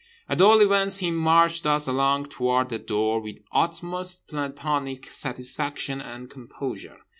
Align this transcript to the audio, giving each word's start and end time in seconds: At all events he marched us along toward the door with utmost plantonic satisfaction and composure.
At 0.27 0.41
all 0.41 0.61
events 0.61 0.97
he 0.97 1.11
marched 1.11 1.67
us 1.67 1.85
along 1.87 2.25
toward 2.25 2.69
the 2.69 2.79
door 2.79 3.19
with 3.21 3.35
utmost 3.51 4.27
plantonic 4.27 5.05
satisfaction 5.11 6.01
and 6.01 6.27
composure. 6.27 6.97